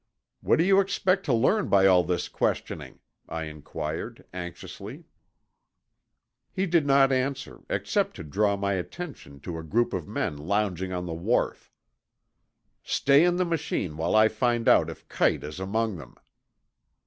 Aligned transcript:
"What 0.39 0.57
do 0.57 0.63
you 0.65 0.79
expect 0.79 1.25
to 1.27 1.31
learn 1.33 1.67
by 1.67 1.85
all 1.85 2.03
this 2.03 2.27
questioning?" 2.27 3.01
I 3.29 3.43
inquired 3.43 4.25
anxiously. 4.33 5.03
He 6.51 6.65
did 6.65 6.87
not 6.87 7.11
answer 7.11 7.61
except 7.69 8.15
to 8.15 8.23
draw 8.23 8.57
my 8.57 8.73
attention 8.73 9.39
to 9.41 9.59
a 9.59 9.63
group 9.63 9.93
of 9.93 10.07
men 10.07 10.37
lounging 10.39 10.91
on 10.91 11.05
the 11.05 11.13
wharf. 11.13 11.71
"Stay 12.81 13.23
in 13.23 13.35
the 13.35 13.45
machine 13.45 13.95
while 13.95 14.15
I 14.15 14.27
find 14.27 14.67
out 14.67 14.89
if 14.89 15.07
Kite 15.07 15.43
is 15.43 15.59
among 15.59 15.97
them." 15.97 16.15